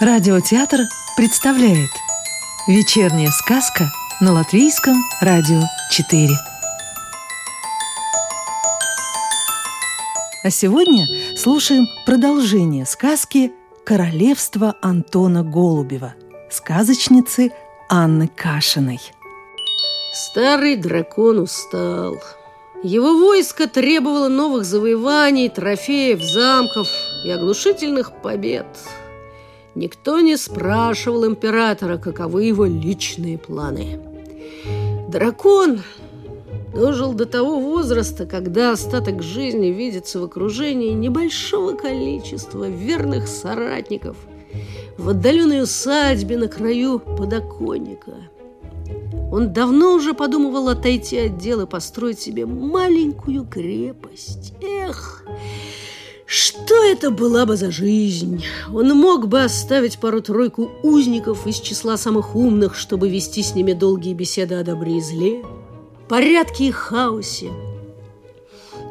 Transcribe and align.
Радиотеатр 0.00 0.82
представляет 1.16 1.90
Вечерняя 2.68 3.30
сказка 3.30 3.90
на 4.20 4.32
Латвийском 4.32 4.94
радио 5.20 5.60
4 5.90 6.28
А 10.44 10.50
сегодня 10.50 11.08
слушаем 11.36 11.88
продолжение 12.06 12.86
сказки 12.86 13.50
«Королевство 13.84 14.76
Антона 14.82 15.42
Голубева» 15.42 16.14
сказочницы 16.48 17.50
Анны 17.88 18.28
Кашиной. 18.28 19.00
Старый 20.14 20.76
дракон 20.76 21.40
устал. 21.40 22.22
Его 22.84 23.18
войско 23.18 23.66
требовало 23.66 24.28
новых 24.28 24.64
завоеваний, 24.64 25.48
трофеев, 25.48 26.22
замков 26.22 26.86
и 27.24 27.30
оглушительных 27.30 28.12
побед– 28.22 28.68
Никто 29.78 30.18
не 30.18 30.36
спрашивал 30.36 31.24
императора, 31.24 31.98
каковы 31.98 32.42
его 32.46 32.64
личные 32.64 33.38
планы. 33.38 34.00
Дракон 35.08 35.82
дожил 36.74 37.12
до 37.12 37.26
того 37.26 37.60
возраста, 37.60 38.26
когда 38.26 38.72
остаток 38.72 39.22
жизни 39.22 39.68
видится 39.68 40.18
в 40.18 40.24
окружении 40.24 40.90
небольшого 40.90 41.76
количества 41.76 42.68
верных 42.68 43.28
соратников 43.28 44.16
в 44.96 45.10
отдаленной 45.10 45.62
усадьбе 45.62 46.38
на 46.38 46.48
краю 46.48 46.98
подоконника. 46.98 48.14
Он 49.30 49.52
давно 49.52 49.92
уже 49.92 50.12
подумывал 50.12 50.70
отойти 50.70 51.18
от 51.18 51.38
дела 51.38 51.66
построить 51.66 52.18
себе 52.18 52.46
маленькую 52.46 53.46
крепость. 53.46 54.54
Эх, 54.60 55.24
что 56.78 56.84
это 56.84 57.10
была 57.10 57.44
бы 57.44 57.56
за 57.56 57.72
жизнь? 57.72 58.44
Он 58.72 58.90
мог 58.90 59.26
бы 59.26 59.42
оставить 59.42 59.98
пару-тройку 59.98 60.70
узников 60.84 61.44
из 61.44 61.58
числа 61.58 61.96
самых 61.96 62.36
умных, 62.36 62.76
чтобы 62.76 63.08
вести 63.08 63.42
с 63.42 63.56
ними 63.56 63.72
долгие 63.72 64.14
беседы 64.14 64.54
о 64.54 64.62
добре 64.62 64.98
и 64.98 65.00
зле, 65.00 65.42
порядке 66.08 66.68
и 66.68 66.70
хаосе. 66.70 67.50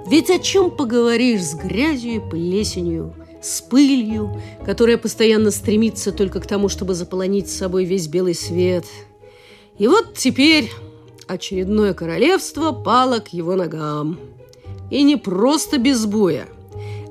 Ведь 0.05 0.29
о 0.29 0.37
чем 0.39 0.69
поговоришь 0.69 1.43
с 1.43 1.53
грязью 1.55 2.15
и 2.15 2.29
плесенью, 2.29 3.13
с 3.41 3.61
пылью, 3.61 4.41
которая 4.65 4.97
постоянно 4.97 5.49
стремится 5.49 6.11
только 6.11 6.41
к 6.41 6.45
тому, 6.45 6.67
чтобы 6.67 6.93
заполонить 6.93 7.49
с 7.49 7.55
собой 7.55 7.85
весь 7.85 8.07
белый 8.07 8.35
свет. 8.35 8.83
И 9.77 9.87
вот 9.87 10.15
теперь 10.15 10.69
очередное 11.25 11.93
королевство 11.93 12.73
пало 12.73 13.19
к 13.19 13.29
его 13.29 13.55
ногам. 13.55 14.19
И 14.91 15.03
не 15.03 15.15
просто 15.15 15.77
без 15.77 16.05
боя– 16.05 16.47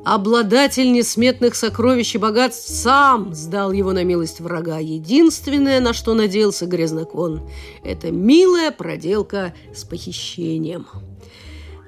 Обладатель 0.07 0.93
несметных 0.93 1.57
сокровищ 1.57 2.15
и 2.15 2.19
богатств 2.19 2.69
сам 2.69 3.35
сдал 3.35 3.73
его 3.73 3.93
на 3.93 4.05
милость 4.05 4.39
врага. 4.39 4.79
Единственное, 4.79 5.81
на 5.81 5.93
что 5.93 6.15
надеялся 6.15 6.67
грязнокон, 6.67 7.43
это 7.83 8.13
милая 8.13 8.71
проделка 8.71 9.53
с 9.75 9.83
похищением. 9.83 10.87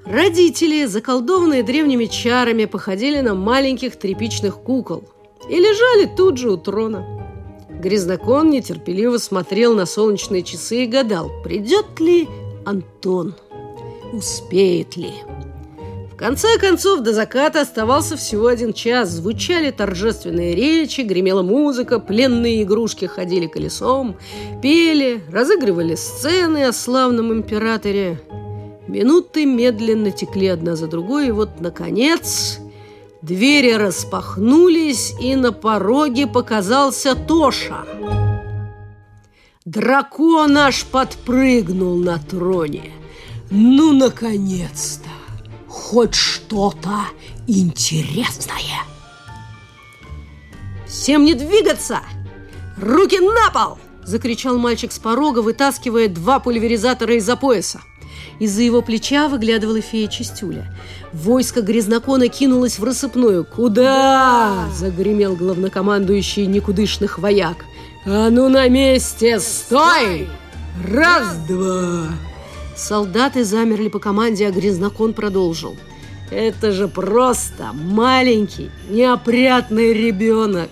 Родители, 0.03 0.83
заколдованные 0.83 1.63
древними 1.63 2.07
чарами, 2.07 2.65
походили 2.65 3.21
на 3.21 3.35
маленьких 3.35 3.95
тряпичных 3.95 4.63
кукол 4.63 5.05
и 5.49 5.55
лежали 5.55 6.13
тут 6.17 6.37
же 6.37 6.51
у 6.51 6.57
трона. 6.57 7.25
Грязнокон 7.69 8.49
нетерпеливо 8.49 9.17
смотрел 9.17 9.73
на 9.75 9.85
солнечные 9.85 10.43
часы 10.43 10.83
и 10.83 10.87
гадал, 10.87 11.31
придет 11.41 12.01
ли 12.01 12.27
Антон, 12.65 13.35
успеет 14.11 14.97
ли 14.97 15.13
конце 16.19 16.57
концов, 16.59 16.99
до 16.99 17.13
заката 17.13 17.61
оставался 17.61 18.17
всего 18.17 18.47
один 18.47 18.73
час. 18.73 19.09
Звучали 19.09 19.71
торжественные 19.71 20.53
речи, 20.53 21.01
гремела 21.01 21.41
музыка, 21.41 21.97
пленные 21.99 22.63
игрушки 22.63 23.05
ходили 23.05 23.47
колесом, 23.47 24.17
пели, 24.61 25.23
разыгрывали 25.31 25.95
сцены 25.95 26.65
о 26.65 26.73
славном 26.73 27.31
императоре. 27.31 28.19
Минуты 28.87 29.45
медленно 29.45 30.11
текли 30.11 30.47
одна 30.47 30.75
за 30.75 30.87
другой, 30.87 31.27
и 31.29 31.31
вот, 31.31 31.61
наконец, 31.61 32.59
двери 33.21 33.71
распахнулись, 33.71 35.13
и 35.21 35.35
на 35.35 35.53
пороге 35.53 36.27
показался 36.27 37.15
Тоша. 37.15 37.85
Дракон 39.63 40.57
аж 40.57 40.85
подпрыгнул 40.85 41.95
на 41.95 42.17
троне. 42.17 42.91
Ну, 43.51 43.93
наконец-то! 43.93 45.18
Хоть 45.69 46.15
что-то 46.15 47.05
интересное. 47.47 48.83
«Всем 50.87 51.23
не 51.23 51.35
двигаться! 51.35 51.99
Руки 52.81 53.19
на 53.19 53.51
пол!»– 53.51 53.77
закричал 54.03 54.57
мальчик 54.57 54.91
с 54.91 54.99
порога, 54.99 55.39
вытаскивая 55.39 56.07
два 56.07 56.39
пульверизатора 56.39 57.15
из-за 57.15 57.35
пояса. 57.35 57.81
Из-за 58.39 58.63
его 58.63 58.81
плеча 58.81 59.27
выглядывала 59.27 59.81
фея 59.81 60.07
Чистюля. 60.07 60.73
Войско 61.13 61.61
Грязнокона 61.61 62.29
кинулось 62.29 62.79
в 62.79 62.83
рассыпную. 62.83 63.45
«Куда?»– 63.45 64.69
загремел 64.73 65.35
главнокомандующий 65.35 66.45
никудышных 66.45 67.19
вояк. 67.19 67.65
«А 68.05 68.29
ну 68.29 68.49
на 68.49 68.67
месте! 68.69 69.39
Стой! 69.39 70.29
Раз-два!» 70.87 72.07
Солдаты 72.79 73.43
замерли 73.43 73.89
по 73.89 73.99
команде, 73.99 74.47
а 74.47 74.51
Грязнокон 74.51 75.13
продолжил. 75.13 75.75
Это 76.31 76.71
же 76.71 76.87
просто 76.87 77.71
маленький, 77.73 78.71
неопрятный 78.89 79.91
ребенок. 79.93 80.69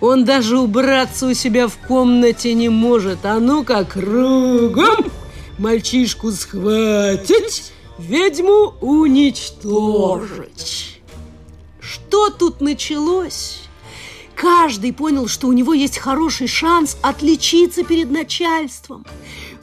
Он 0.00 0.24
даже 0.24 0.58
убраться 0.58 1.26
у 1.26 1.34
себя 1.34 1.66
в 1.66 1.76
комнате 1.76 2.54
не 2.54 2.68
может. 2.68 3.26
А 3.26 3.40
ну-ка, 3.40 3.84
кругом 3.84 5.10
мальчишку 5.58 6.30
схватить, 6.30 7.72
ведьму 7.98 8.74
уничтожить. 8.80 9.80
Что 11.80 12.30
тут 12.30 12.60
началось? 12.60 13.62
Каждый 14.36 14.92
понял, 14.92 15.26
что 15.26 15.48
у 15.48 15.52
него 15.52 15.74
есть 15.74 15.98
хороший 15.98 16.46
шанс 16.46 16.96
отличиться 17.02 17.82
перед 17.82 18.10
начальством. 18.10 19.04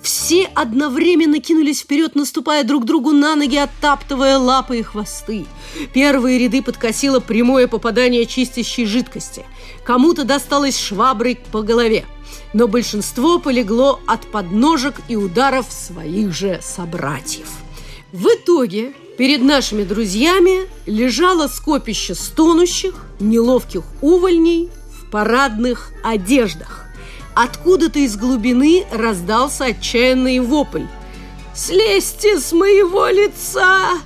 Все 0.01 0.45
одновременно 0.55 1.39
кинулись 1.39 1.81
вперед, 1.81 2.15
наступая 2.15 2.63
друг 2.63 2.85
другу 2.85 3.11
на 3.11 3.35
ноги, 3.35 3.57
оттаптывая 3.57 4.37
лапы 4.37 4.79
и 4.79 4.83
хвосты. 4.83 5.45
Первые 5.93 6.39
ряды 6.39 6.63
подкосило 6.63 7.19
прямое 7.19 7.67
попадание 7.67 8.25
чистящей 8.25 8.85
жидкости. 8.85 9.45
Кому-то 9.83 10.23
досталось 10.23 10.79
шваброй 10.79 11.39
по 11.51 11.61
голове. 11.61 12.05
Но 12.53 12.67
большинство 12.67 13.39
полегло 13.39 13.99
от 14.07 14.25
подножек 14.31 14.95
и 15.07 15.15
ударов 15.15 15.67
своих 15.69 16.33
же 16.33 16.59
собратьев. 16.61 17.47
В 18.11 18.25
итоге 18.27 18.93
перед 19.17 19.43
нашими 19.43 19.83
друзьями 19.83 20.67
лежало 20.85 21.47
скопище 21.47 22.15
стонущих, 22.15 23.05
неловких 23.19 23.83
увольней 24.01 24.69
в 24.89 25.09
парадных 25.11 25.91
одеждах. 26.03 26.80
Откуда-то 27.33 27.99
из 27.99 28.17
глубины 28.17 28.85
раздался 28.91 29.65
отчаянный 29.65 30.39
вопль. 30.39 30.83
«Слезьте 31.55 32.39
с 32.39 32.51
моего 32.51 33.07
лица! 33.07 33.99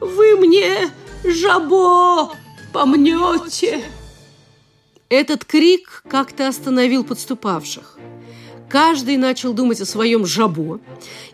Вы 0.00 0.36
мне 0.36 0.90
жабо 1.24 2.32
помнете!» 2.72 3.84
Этот 5.08 5.44
крик 5.44 6.02
как-то 6.08 6.48
остановил 6.48 7.04
подступавших. 7.04 7.98
Каждый 8.68 9.18
начал 9.18 9.52
думать 9.52 9.80
о 9.80 9.86
своем 9.86 10.26
жабо 10.26 10.80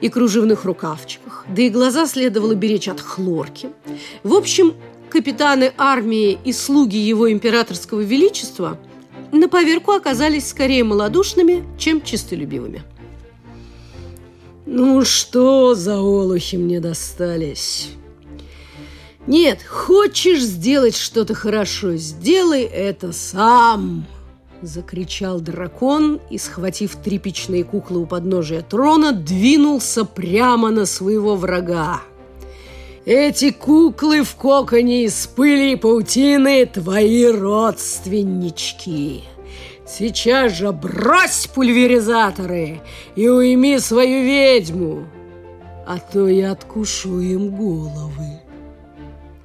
и 0.00 0.10
кружевных 0.10 0.64
рукавчиках, 0.64 1.46
да 1.48 1.62
и 1.62 1.70
глаза 1.70 2.06
следовало 2.06 2.54
беречь 2.54 2.88
от 2.88 3.00
хлорки. 3.00 3.70
В 4.22 4.34
общем, 4.34 4.74
капитаны 5.08 5.72
армии 5.78 6.38
и 6.44 6.52
слуги 6.52 6.98
его 6.98 7.32
императорского 7.32 8.00
величества– 8.00 8.78
на 9.32 9.48
поверку 9.48 9.92
оказались 9.92 10.48
скорее 10.48 10.84
малодушными, 10.84 11.64
чем 11.78 12.02
чистолюбивыми. 12.02 12.82
«Ну 14.66 15.04
что 15.04 15.74
за 15.74 16.00
олухи 16.00 16.56
мне 16.56 16.80
достались?» 16.80 17.90
«Нет, 19.26 19.62
хочешь 19.62 20.40
сделать 20.42 20.96
что-то 20.96 21.34
хорошо, 21.34 21.96
сделай 21.96 22.62
это 22.62 23.12
сам!» 23.12 24.06
Закричал 24.62 25.40
дракон 25.40 26.20
и, 26.30 26.38
схватив 26.38 26.96
тряпичные 26.96 27.64
куклы 27.64 28.00
у 28.00 28.06
подножия 28.06 28.62
трона, 28.62 29.12
двинулся 29.12 30.04
прямо 30.04 30.70
на 30.70 30.84
своего 30.84 31.36
врага. 31.36 32.02
Эти 33.06 33.50
куклы 33.50 34.22
в 34.22 34.36
коконе 34.36 35.04
из 35.04 35.26
пыли 35.26 35.72
и 35.72 35.76
паутины 35.76 36.66
твои 36.66 37.26
родственнички. 37.26 39.24
Сейчас 39.86 40.52
же 40.52 40.70
брось 40.70 41.46
пульверизаторы 41.46 42.82
и 43.16 43.28
уйми 43.28 43.78
свою 43.78 44.22
ведьму, 44.22 45.06
а 45.86 45.98
то 45.98 46.28
я 46.28 46.52
откушу 46.52 47.20
им 47.20 47.56
головы. 47.56 48.42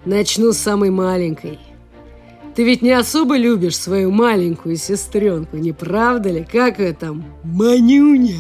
Начну 0.04 0.52
с 0.52 0.58
самой 0.58 0.90
маленькой. 0.90 1.60
Ты 2.56 2.64
ведь 2.66 2.82
не 2.82 2.92
особо 2.92 3.38
любишь 3.38 3.78
свою 3.78 4.12
маленькую 4.12 4.76
сестренку, 4.76 5.56
не 5.58 5.72
правда 5.72 6.30
ли? 6.30 6.44
Как 6.44 6.80
ее 6.80 6.94
там? 6.94 7.26
Манюня. 7.44 8.38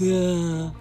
Да, 0.00 0.72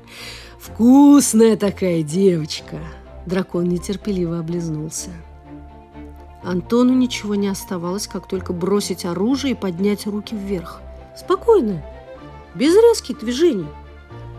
вкусная 0.59 1.57
такая 1.57 2.03
девочка. 2.03 2.79
Дракон 3.25 3.65
нетерпеливо 3.65 4.39
облизнулся. 4.39 5.09
Антону 6.43 6.93
ничего 6.93 7.33
не 7.35 7.47
оставалось, 7.47 8.07
как 8.07 8.27
только 8.27 8.53
бросить 8.53 9.03
оружие 9.03 9.53
и 9.53 9.57
поднять 9.57 10.05
руки 10.05 10.35
вверх. 10.35 10.81
Спокойно, 11.17 11.83
без 12.53 12.75
резких 12.75 13.19
движений. 13.19 13.67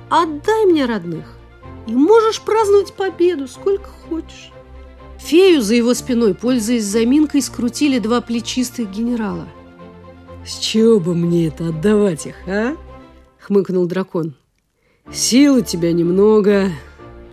Отдай 0.08 0.66
мне 0.66 0.86
родных, 0.86 1.24
и 1.86 1.92
можешь 1.92 2.40
праздновать 2.40 2.94
победу 2.94 3.48
сколько 3.48 3.88
хочешь. 4.08 4.52
Фею 5.18 5.62
за 5.62 5.74
его 5.74 5.94
спиной, 5.94 6.34
пользуясь 6.34 6.84
заминкой, 6.84 7.42
скрутили 7.42 7.98
два 7.98 8.20
плечистых 8.20 8.90
генерала. 8.90 9.48
«С 10.46 10.58
чего 10.58 11.00
бы 11.00 11.14
мне 11.14 11.48
это 11.48 11.68
отдавать 11.68 12.26
их, 12.26 12.36
а?»— 12.46 12.76
хмыкнул 13.40 13.86
дракон. 13.86 14.36
«Сил 15.12 15.56
у 15.56 15.60
тебя 15.62 15.92
немного, 15.92 16.70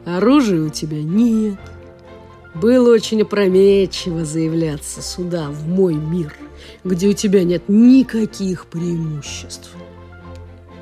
оружия 0.05 0.61
у 0.61 0.69
тебя 0.69 1.01
нет. 1.01 1.59
Было 2.55 2.93
очень 2.93 3.21
опрометчиво 3.23 4.25
заявляться 4.25 5.01
сюда, 5.01 5.49
в 5.49 5.67
мой 5.67 5.95
мир, 5.95 6.35
где 6.83 7.07
у 7.07 7.13
тебя 7.13 7.43
нет 7.43 7.63
никаких 7.67 8.67
преимуществ». 8.67 9.71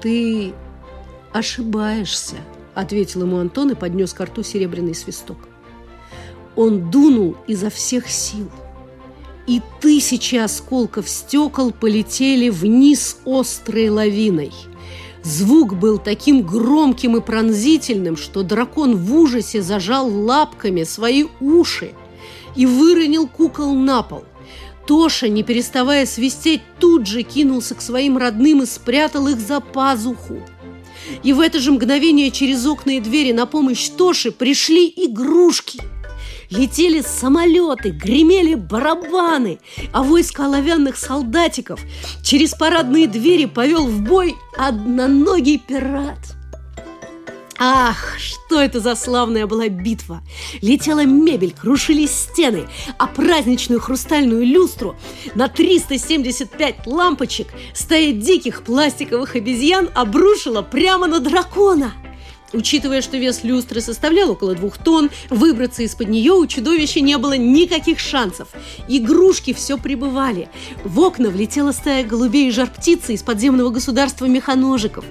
«Ты 0.01 0.53
ошибаешься»,— 1.31 2.37
ответил 2.73 3.21
ему 3.21 3.37
Антон 3.37 3.71
и 3.71 3.75
поднес 3.75 4.13
к 4.13 4.21
рту 4.21 4.43
серебряный 4.43 4.95
свисток. 4.95 5.37
Он 6.55 6.89
дунул 6.89 7.37
изо 7.47 7.69
всех 7.69 8.09
сил. 8.09 8.49
И 9.47 9.61
тысячи 9.79 10.35
осколков 10.35 11.09
стекол 11.09 11.71
полетели 11.71 12.49
вниз 12.49 13.17
острой 13.25 13.89
лавиной. 13.89 14.51
Звук 15.23 15.75
был 15.75 15.97
таким 15.99 16.41
громким 16.41 17.15
и 17.15 17.21
пронзительным, 17.21 18.17
что 18.17 18.43
дракон 18.43 18.95
в 18.95 19.15
ужасе 19.15 19.61
зажал 19.61 20.07
лапками 20.09 20.83
свои 20.83 21.25
уши 21.39 21.93
и 22.55 22.65
выронил 22.65 23.27
кукол 23.27 23.75
на 23.75 24.01
пол. 24.01 24.23
Тоша, 24.87 25.29
не 25.29 25.43
переставая 25.43 26.05
свистеть, 26.05 26.61
тут 26.79 27.05
же 27.05 27.21
кинулся 27.21 27.75
к 27.75 27.81
своим 27.81 28.17
родным 28.17 28.63
и 28.63 28.65
спрятал 28.65 29.27
их 29.27 29.39
за 29.39 29.59
пазуху. 29.59 30.41
И 31.23 31.33
в 31.33 31.39
это 31.39 31.59
же 31.59 31.71
мгновение 31.71 32.31
через 32.31 32.65
окна 32.65 32.97
и 32.97 32.99
двери 32.99 33.31
на 33.31 33.45
помощь 33.45 33.89
Тоше 33.89 34.31
пришли 34.31 34.87
игрушки– 34.87 35.81
Летели 36.51 37.01
самолеты, 37.01 37.91
гремели 37.91 38.55
барабаны, 38.55 39.59
а 39.93 40.03
войско 40.03 40.45
оловянных 40.45 40.97
солдатиков 40.97 41.79
через 42.21 42.53
парадные 42.53 43.07
двери 43.07 43.45
повел 43.45 43.87
в 43.87 44.01
бой 44.01 44.35
одноногий 44.57 45.57
пират. 45.57 46.19
Ах, 47.57 48.17
что 48.17 48.59
это 48.59 48.81
за 48.81 48.95
славная 48.95 49.47
была 49.47 49.69
битва! 49.69 50.23
Летела 50.61 51.05
мебель, 51.05 51.53
крушились 51.53 52.11
стены, 52.11 52.67
а 52.97 53.07
праздничную 53.07 53.79
хрустальную 53.79 54.45
люстру 54.45 54.97
на 55.35 55.47
375 55.47 56.85
лампочек 56.85 57.47
стая 57.73 58.11
диких 58.11 58.63
пластиковых 58.63 59.35
обезьян 59.35 59.89
обрушила 59.93 60.63
прямо 60.63 61.07
на 61.07 61.21
дракона– 61.21 61.93
Учитывая, 62.53 63.01
что 63.01 63.17
вес 63.17 63.43
люстры 63.43 63.81
составлял 63.81 64.31
около 64.31 64.55
двух 64.55 64.77
тонн, 64.77 65.09
выбраться 65.29 65.83
из-под 65.83 66.09
нее 66.09 66.33
у 66.33 66.45
чудовища 66.47 66.99
не 66.99 67.17
было 67.17 67.37
никаких 67.37 67.99
шансов. 67.99 68.49
Игрушки 68.87 69.53
все 69.53 69.77
прибывали. 69.77 70.49
В 70.83 70.99
окна 70.99 71.29
влетела 71.29 71.71
стая 71.71 72.03
голубей 72.03 72.49
и 72.49 72.51
жар-птицы 72.51 73.13
из 73.13 73.23
подземного 73.23 73.69
государства 73.69 74.25
механожиков. 74.25 75.05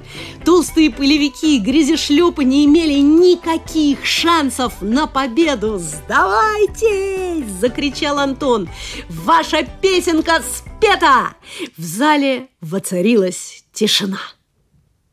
Толстые 0.44 0.90
пылевики 0.90 1.56
и 1.56 1.60
грязешлепы 1.60 2.44
не 2.44 2.66
имели 2.66 3.00
никаких 3.00 4.04
шансов 4.04 4.74
на 4.82 5.06
победу. 5.06 5.78
«Сдавайтесь!»– 5.78 7.44
закричал 7.60 8.18
Антон. 8.18 8.68
«Ваша 9.08 9.66
песенка 9.80 10.42
спета!» 10.42 11.34
В 11.76 11.82
зале 11.82 12.48
воцарилась 12.60 13.64
тишина. 13.72 14.20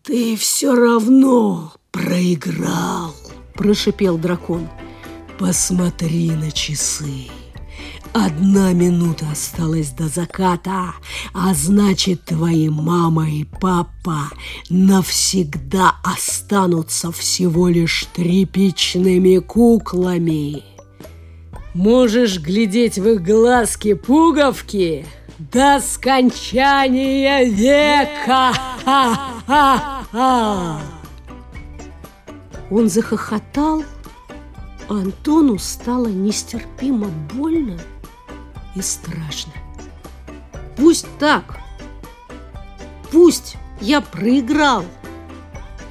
«Ты 0.03 0.35
все 0.35 0.73
равно 0.73 1.73
проиграл!»– 1.97 3.15
прошипел 3.53 4.17
дракон. 4.17 4.67
«Посмотри 5.39 6.31
на 6.31 6.51
часы!» 6.51 7.29
Одна 8.13 8.73
минута 8.73 9.27
осталась 9.31 9.89
до 9.91 10.07
заката, 10.07 10.93
а 11.33 11.53
значит, 11.53 12.25
твои 12.25 12.69
мама 12.69 13.29
и 13.29 13.43
папа 13.43 14.29
навсегда 14.69 15.95
останутся 16.03 17.11
всего 17.11 17.67
лишь 17.67 18.07
тряпичными 18.15 19.37
куклами. 19.37 20.63
Можешь 21.75 22.39
глядеть 22.39 22.97
в 22.97 23.07
их 23.07 23.21
глазки 23.21 23.93
пуговки 23.93 25.05
до 25.37 25.79
скончания 25.79 27.43
века! 27.43 28.53
Ха-ха-ха! 28.83 30.81
Он 32.69 32.89
захохотал, 32.89 33.83
а 34.89 34.93
Антону 34.93 35.57
стало 35.57 36.07
нестерпимо 36.07 37.07
больно 37.33 37.79
и 38.75 38.81
страшно. 38.81 39.53
Пусть 40.75 41.07
так, 41.17 41.57
пусть 43.11 43.55
я 43.79 44.01
проиграл, 44.01 44.83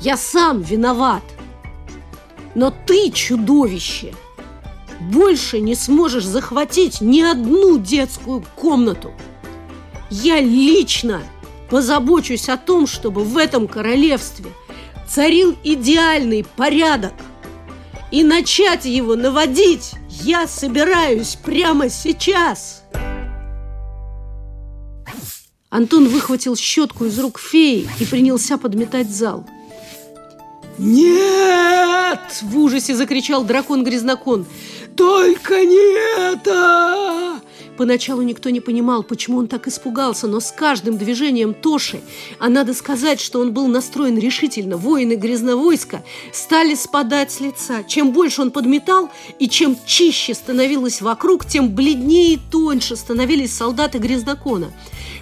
я 0.01 0.17
сам 0.17 0.61
виноват, 0.61 1.23
но 2.55 2.73
ты, 2.87 3.11
чудовище, 3.11 4.15
больше 5.01 5.61
не 5.61 5.75
сможешь 5.75 6.25
захватить 6.25 7.01
ни 7.01 7.21
одну 7.21 7.79
детскую 7.79 8.45
комнату. 8.55 9.13
Я 10.11 10.41
лично 10.41 11.23
позабочусь 11.71 12.49
о 12.49 12.57
том, 12.57 12.87
чтобы 12.87 13.25
в 13.25 13.37
этом 13.39 13.67
королевстве– 13.67 14.51
царил 15.09 15.57
идеальный 15.65 16.45
порядок. 16.57 17.15
И 18.11 18.23
начать 18.23 18.85
его 18.85 19.17
наводить 19.17 19.93
я 20.23 20.47
собираюсь 20.47 21.37
прямо 21.37 21.89
сейчас. 21.89 22.83
Антон 25.69 26.09
выхватил 26.09 26.57
щетку 26.57 27.05
из 27.07 27.19
рук 27.19 27.39
феи 27.39 27.89
и 27.99 28.05
принялся 28.07 28.57
подметать 28.57 29.11
зал. 29.11 29.45
«Нет!»– 30.79 32.21
в 32.43 32.59
ужасе 32.59 32.95
закричал 32.95 33.45
дракон-грязнокон. 33.45 34.47
«Только 34.97 35.65
не 35.65 36.33
это!» 36.33 36.56
Поначалу 37.77 38.23
никто 38.23 38.49
не 38.51 38.61
понимал, 38.61 39.03
почему 39.03 39.39
он 39.39 39.49
так 39.49 39.69
испугался, 39.69 40.27
но 40.27 40.41
с 40.41 40.51
каждым 40.51 40.97
движением 40.97 41.53
Тоши, 41.53 42.01
а 42.39 42.49
надо 42.49 42.73
сказать, 42.73 43.21
что 43.21 43.41
он 43.41 43.53
был 43.53 43.67
настроен 43.67 44.19
решительно, 44.19 44.77
воины 44.77 45.15
грязновойска 45.15 46.03
стали 46.33 46.75
спадать 46.75 47.31
с 47.31 47.41
лица. 47.41 47.83
Чем 47.85 48.13
больше 48.13 48.43
он 48.43 48.51
подметал 48.51 49.11
и 49.39 49.49
чем 49.49 49.77
чище 49.85 50.35
становилось 50.35 51.03
вокруг, 51.03 51.45
тем 51.47 51.75
бледнее 51.75 52.35
и 52.35 52.41
тоньше 52.51 52.97
становились 52.97 53.55
солдаты 53.55 53.99
грязнокона. 53.99 54.73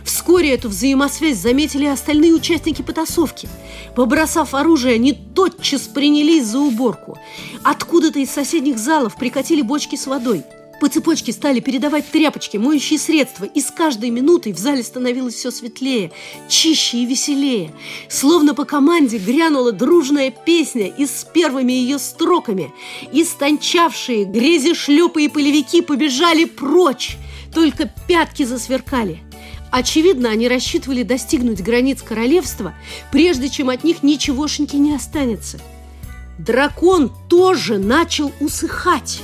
Вскоре 0.05 0.55
эту 0.55 0.69
взаимосвязь 0.69 1.39
заметили 1.39 1.87
остальные 1.87 2.35
участники 2.35 2.83
потасовки. 2.83 3.49
Побросав 3.97 4.55
оружие, 4.55 4.95
они 4.95 5.13
тотчас 5.13 5.83
принялись 5.83 6.47
за 6.47 6.59
уборку. 6.61 7.19
Откуда-то 7.63 8.19
из 8.19 8.31
соседних 8.31 8.79
залов 8.79 9.17
прикатили 9.17 9.63
бочки 9.63 9.97
с 9.97 10.07
водой– 10.07 10.45
по 10.85 10.91
цепочке 10.91 11.33
стали 11.33 11.61
передавать 11.61 12.11
тряпочки, 12.11 12.59
моющие 12.59 12.99
средства, 12.99 13.47
и 13.47 13.63
с 13.63 13.71
каждой 13.71 14.11
минутой 14.11 14.53
в 14.53 14.59
зале 14.59 14.83
становилось 14.83 15.35
все 15.35 15.51
светлее, 15.51 16.13
чище 16.47 16.99
и 16.99 17.07
веселее. 17.07 17.73
Словно 18.11 18.55
по 18.55 18.67
команде 18.67 19.17
грянула 19.17 19.73
дружная 19.73 20.31
песня 20.31 20.89
и 20.89 21.07
с 21.07 21.27
первыми 21.33 21.73
ее 21.73 21.99
строками. 21.99 22.71
Истончавшие 23.13 24.27
грези 24.27 24.75
шлепы 24.75 25.23
и 25.23 25.29
полевики 25.29 25.81
побежали 25.81 26.45
прочь, 26.45 27.17
только 27.55 27.91
пятки 28.07 28.43
засверкали. 28.43 29.23
Очевидно, 29.71 30.29
они 30.29 30.49
рассчитывали 30.49 31.03
достигнуть 31.03 31.63
границ 31.63 32.03
королевства, 32.03 32.75
прежде 33.11 33.49
чем 33.49 33.71
от 33.71 33.85
них 33.85 34.03
ничегошеньки 34.03 34.77
не 34.77 34.95
останется. 34.95 35.59
Дракон 36.39 37.11
тоже 37.31 37.79
начал 37.79 38.33
усыхать. 38.39 39.23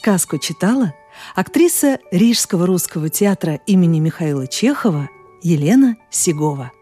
Сказку 0.00 0.38
читала 0.38 0.94
актриса 1.34 1.98
Рижского 2.10 2.64
русского 2.64 3.10
театра 3.10 3.60
имени 3.66 4.00
Михаила 4.00 4.46
Чехова 4.46 5.10
Елена 5.42 5.98
Сигова. 6.08 6.72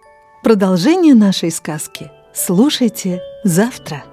Продолжение 0.45 1.15
нашей 1.15 1.51
сказки 1.51 2.13
слушайте 2.33 3.21
завтра. 3.43 4.05